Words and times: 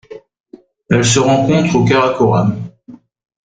Elle 0.89 1.05
se 1.05 1.19
rencontre 1.19 1.75
au 1.75 1.85
Karakoram. 1.85 2.59